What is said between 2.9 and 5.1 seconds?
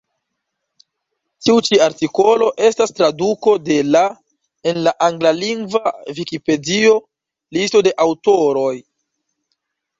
traduko de la en la